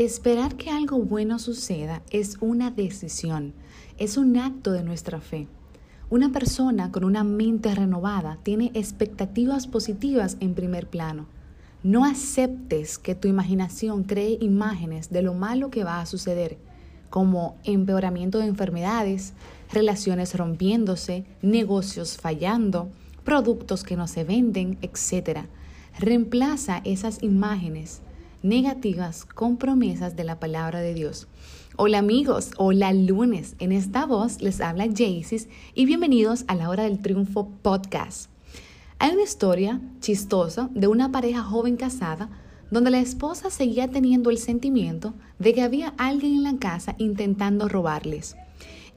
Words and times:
Esperar 0.00 0.54
que 0.56 0.70
algo 0.70 0.96
bueno 1.00 1.38
suceda 1.38 2.00
es 2.10 2.38
una 2.40 2.70
decisión, 2.70 3.52
es 3.98 4.16
un 4.16 4.38
acto 4.38 4.72
de 4.72 4.82
nuestra 4.82 5.20
fe. 5.20 5.46
Una 6.08 6.32
persona 6.32 6.90
con 6.90 7.04
una 7.04 7.22
mente 7.22 7.74
renovada 7.74 8.38
tiene 8.42 8.70
expectativas 8.72 9.66
positivas 9.66 10.38
en 10.40 10.54
primer 10.54 10.86
plano. 10.88 11.26
No 11.82 12.06
aceptes 12.06 12.98
que 12.98 13.14
tu 13.14 13.28
imaginación 13.28 14.04
cree 14.04 14.38
imágenes 14.40 15.10
de 15.10 15.20
lo 15.20 15.34
malo 15.34 15.70
que 15.70 15.84
va 15.84 16.00
a 16.00 16.06
suceder, 16.06 16.56
como 17.10 17.58
empeoramiento 17.64 18.38
de 18.38 18.46
enfermedades, 18.46 19.34
relaciones 19.70 20.34
rompiéndose, 20.34 21.26
negocios 21.42 22.16
fallando, 22.16 22.88
productos 23.22 23.84
que 23.84 23.96
no 23.96 24.08
se 24.08 24.24
venden, 24.24 24.78
etc. 24.80 25.40
Reemplaza 25.98 26.80
esas 26.86 27.22
imágenes 27.22 28.00
negativas 28.42 29.24
con 29.26 29.56
promesas 29.56 30.16
de 30.16 30.24
la 30.24 30.40
palabra 30.40 30.80
de 30.80 30.94
Dios. 30.94 31.28
Hola 31.76 31.98
amigos, 31.98 32.52
hola 32.56 32.92
lunes. 32.92 33.54
En 33.58 33.72
esta 33.72 34.06
voz 34.06 34.40
les 34.40 34.60
habla 34.60 34.86
Jaycis 34.86 35.48
y 35.74 35.84
bienvenidos 35.84 36.44
a 36.48 36.54
la 36.54 36.70
Hora 36.70 36.84
del 36.84 37.00
Triunfo 37.00 37.50
podcast. 37.62 38.30
Hay 38.98 39.12
una 39.12 39.22
historia 39.22 39.80
chistosa 40.00 40.70
de 40.74 40.86
una 40.86 41.12
pareja 41.12 41.42
joven 41.42 41.76
casada 41.76 42.30
donde 42.70 42.90
la 42.90 43.00
esposa 43.00 43.50
seguía 43.50 43.88
teniendo 43.88 44.30
el 44.30 44.38
sentimiento 44.38 45.14
de 45.38 45.52
que 45.52 45.62
había 45.62 45.94
alguien 45.98 46.36
en 46.36 46.42
la 46.44 46.56
casa 46.58 46.94
intentando 46.98 47.68
robarles. 47.68 48.36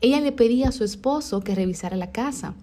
Ella 0.01 0.21
le 0.21 0.31
pedía 0.31 0.69
a 0.69 0.73
su 0.73 0.83
esposo 0.83 1.41
que 1.41 1.55
revisara 1.55 1.97
la 1.97 2.11
casa. 2.11 2.55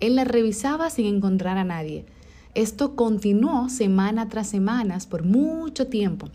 Él 0.00 0.16
la 0.16 0.24
revisaba 0.24 0.90
sin 0.90 1.06
encontrar 1.06 1.58
a 1.58 1.64
nadie. 1.64 2.06
Esto 2.54 2.96
continuó 2.96 3.70
semana 3.70 4.28
tras 4.28 4.46
semana 4.46 4.98
por 5.08 5.24
mucho 5.24 5.86
tiempo, 5.86 6.28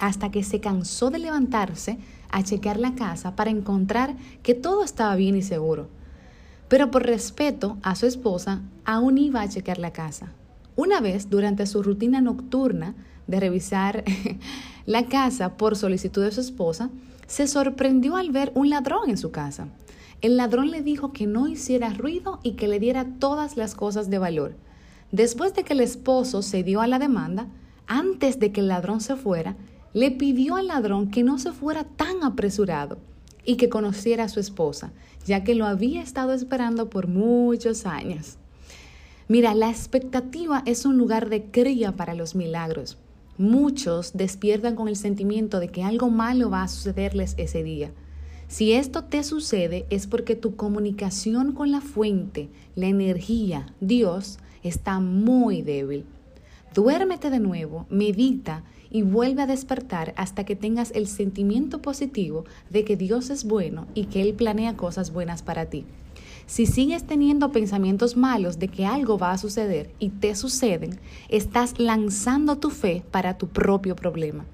hasta 0.00 0.32
que 0.32 0.42
se 0.42 0.58
cansó 0.58 1.10
de 1.10 1.20
levantarse 1.20 1.98
a 2.30 2.42
chequear 2.42 2.80
la 2.80 2.96
casa 2.96 3.36
para 3.36 3.50
encontrar 3.50 4.16
que 4.42 4.54
todo 4.54 4.82
estaba 4.82 5.14
bien 5.14 5.36
y 5.36 5.42
seguro. 5.42 5.86
Pero 6.66 6.90
por 6.90 7.06
respeto 7.06 7.76
a 7.82 7.94
su 7.94 8.06
esposa, 8.06 8.62
aún 8.84 9.18
iba 9.18 9.40
a 9.40 9.48
chequear 9.48 9.78
la 9.78 9.92
casa. 9.92 10.32
Una 10.74 11.00
vez, 11.00 11.30
durante 11.30 11.64
su 11.66 11.80
rutina 11.80 12.20
nocturna 12.20 12.96
de 13.28 13.38
revisar 13.38 14.02
la 14.86 15.06
casa 15.06 15.56
por 15.56 15.76
solicitud 15.76 16.24
de 16.24 16.32
su 16.32 16.40
esposa, 16.40 16.90
se 17.28 17.46
sorprendió 17.46 18.16
al 18.16 18.32
ver 18.32 18.50
un 18.56 18.68
ladrón 18.68 19.10
en 19.10 19.16
su 19.16 19.30
casa. 19.30 19.68
El 20.22 20.36
ladrón 20.36 20.72
le 20.72 20.82
dijo 20.82 21.12
que 21.12 21.28
no 21.28 21.46
hiciera 21.46 21.90
ruido 21.90 22.40
y 22.42 22.54
que 22.54 22.66
le 22.66 22.80
diera 22.80 23.06
todas 23.20 23.56
las 23.56 23.76
cosas 23.76 24.10
de 24.10 24.18
valor. 24.18 24.65
Después 25.12 25.54
de 25.54 25.64
que 25.64 25.72
el 25.72 25.80
esposo 25.80 26.42
se 26.42 26.62
dio 26.62 26.80
a 26.80 26.86
la 26.86 26.98
demanda, 26.98 27.46
antes 27.86 28.40
de 28.40 28.52
que 28.52 28.60
el 28.60 28.68
ladrón 28.68 29.00
se 29.00 29.16
fuera, 29.16 29.56
le 29.92 30.10
pidió 30.10 30.56
al 30.56 30.66
ladrón 30.66 31.10
que 31.10 31.22
no 31.22 31.38
se 31.38 31.52
fuera 31.52 31.84
tan 31.84 32.22
apresurado 32.22 32.98
y 33.44 33.56
que 33.56 33.68
conociera 33.68 34.24
a 34.24 34.28
su 34.28 34.40
esposa, 34.40 34.92
ya 35.24 35.44
que 35.44 35.54
lo 35.54 35.66
había 35.66 36.02
estado 36.02 36.32
esperando 36.32 36.90
por 36.90 37.06
muchos 37.06 37.86
años. 37.86 38.36
Mira, 39.28 39.54
la 39.54 39.70
expectativa 39.70 40.62
es 40.66 40.84
un 40.84 40.98
lugar 40.98 41.30
de 41.30 41.44
cría 41.44 41.92
para 41.92 42.14
los 42.14 42.34
milagros. 42.34 42.98
Muchos 43.38 44.12
despiertan 44.14 44.76
con 44.76 44.88
el 44.88 44.96
sentimiento 44.96 45.60
de 45.60 45.68
que 45.68 45.82
algo 45.82 46.10
malo 46.10 46.50
va 46.50 46.62
a 46.62 46.68
sucederles 46.68 47.34
ese 47.36 47.62
día. 47.62 47.90
Si 48.48 48.72
esto 48.72 49.02
te 49.02 49.24
sucede 49.24 49.86
es 49.90 50.06
porque 50.06 50.36
tu 50.36 50.54
comunicación 50.54 51.52
con 51.52 51.72
la 51.72 51.80
fuente, 51.80 52.48
la 52.76 52.86
energía, 52.86 53.74
Dios, 53.80 54.38
está 54.62 55.00
muy 55.00 55.62
débil. 55.62 56.04
Duérmete 56.72 57.28
de 57.30 57.40
nuevo, 57.40 57.86
medita 57.90 58.62
y 58.88 59.02
vuelve 59.02 59.42
a 59.42 59.46
despertar 59.46 60.14
hasta 60.16 60.44
que 60.44 60.54
tengas 60.54 60.92
el 60.92 61.08
sentimiento 61.08 61.82
positivo 61.82 62.44
de 62.70 62.84
que 62.84 62.96
Dios 62.96 63.30
es 63.30 63.44
bueno 63.44 63.88
y 63.94 64.04
que 64.04 64.22
Él 64.22 64.34
planea 64.34 64.76
cosas 64.76 65.12
buenas 65.12 65.42
para 65.42 65.66
ti. 65.66 65.84
Si 66.46 66.66
sigues 66.66 67.04
teniendo 67.04 67.50
pensamientos 67.50 68.16
malos 68.16 68.60
de 68.60 68.68
que 68.68 68.86
algo 68.86 69.18
va 69.18 69.32
a 69.32 69.38
suceder 69.38 69.90
y 69.98 70.10
te 70.10 70.36
suceden, 70.36 71.00
estás 71.28 71.80
lanzando 71.80 72.58
tu 72.58 72.70
fe 72.70 73.02
para 73.10 73.36
tu 73.38 73.48
propio 73.48 73.96
problema. 73.96 74.44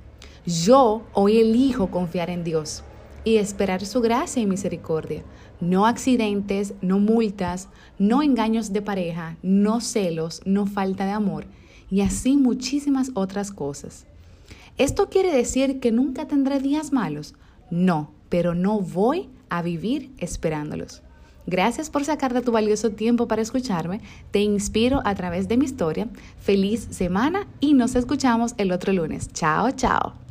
Yo 0.47 1.03
hoy 1.13 1.39
elijo 1.39 1.91
confiar 1.91 2.31
en 2.31 2.43
Dios 2.43 2.85
y 3.25 3.37
esperar 3.37 3.85
su 3.85 4.01
gracia 4.01 4.43
y 4.43 4.47
misericordia. 4.47 5.23
No 5.61 5.87
accidentes, 5.87 6.75
no 6.81 6.99
multas, 6.99 7.69
no 7.99 8.23
engaños 8.23 8.73
de 8.73 8.83
pareja, 8.83 9.37
no 9.43 9.81
celos, 9.81 10.43
no 10.45 10.67
falta 10.67 11.07
de 11.07 11.13
amor 11.13 11.47
y 11.91 12.01
así 12.01 12.37
muchísimas 12.37 13.11
otras 13.15 13.53
cosas. 13.53 14.07
¿Esto 14.79 15.09
quiere 15.09 15.33
decir 15.33 15.79
que 15.79 15.93
nunca 15.93 16.27
tendré 16.27 16.59
días 16.59 16.93
malos? 16.93 17.35
No, 17.71 18.11
pero 18.29 18.55
no 18.55 18.81
voy 18.81 19.29
a 19.51 19.61
vivir 19.61 20.11
esperándolos. 20.19 21.03
Gracias 21.47 21.91
por 21.91 22.05
sacar 22.05 22.33
de 22.33 22.41
tu 22.41 22.53
valioso 22.53 22.91
tiempo 22.91 23.29
para 23.29 23.43
escucharme. 23.43 24.01
Te 24.31 24.41
inspiro 24.41 25.03
a 25.05 25.15
través 25.15 25.49
de 25.49 25.57
mi 25.57 25.65
historia. 25.65 26.09
Feliz 26.39 26.89
semana 26.91 27.47
y 27.61 27.75
nos 27.75 27.95
escuchamos 27.95 28.55
el 28.57 28.73
otro 28.73 28.93
lunes. 28.93 29.29
Chao, 29.33 29.71
chao. 29.73 30.22